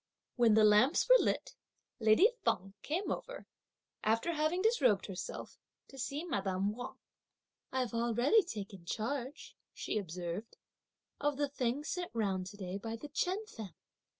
When 0.35 0.55
the 0.55 0.63
lamps 0.63 1.07
were 1.07 1.23
lit, 1.23 1.53
lady 1.99 2.31
Feng 2.43 2.73
came 2.81 3.11
over, 3.11 3.45
after 4.03 4.33
having 4.33 4.63
disrobed 4.63 5.05
herself, 5.05 5.59
to 5.89 5.99
see 5.99 6.23
madame 6.23 6.75
Wang. 6.75 6.97
"I've 7.71 7.93
already 7.93 8.41
taken 8.41 8.83
charge," 8.83 9.55
she 9.75 9.99
observed, 9.99 10.57
"of 11.19 11.37
the 11.37 11.49
things 11.49 11.89
sent 11.89 12.09
round 12.15 12.47
to 12.47 12.57
day 12.57 12.79
by 12.79 12.95
the 12.95 13.09
Chen 13.09 13.45
family. 13.45 13.75